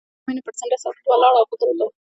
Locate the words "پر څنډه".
0.45-0.77